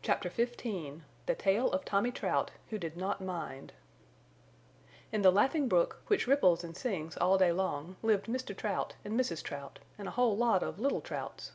CHAPTER 0.00 0.30
XV 0.30 1.02
THE 1.26 1.34
TAIL 1.36 1.70
OF 1.70 1.84
TOMMY 1.84 2.10
TROUT 2.10 2.52
WHO 2.70 2.78
DID 2.78 2.96
NOT 2.96 3.20
MIND 3.20 3.74
In 5.12 5.20
the 5.20 5.30
Laughing 5.30 5.68
Brook, 5.68 6.00
which 6.06 6.26
rippled 6.26 6.64
and 6.64 6.74
sings 6.74 7.18
all 7.18 7.36
day 7.36 7.52
long, 7.52 7.96
lived 8.02 8.28
Mr. 8.28 8.56
Trout 8.56 8.94
and 9.04 9.12
Mrs. 9.20 9.42
Trout, 9.42 9.78
and 9.98 10.08
a 10.08 10.12
whole 10.12 10.34
lot 10.38 10.62
of 10.62 10.80
little 10.80 11.02
Trouts. 11.02 11.52